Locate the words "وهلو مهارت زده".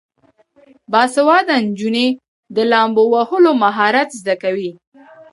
3.13-4.35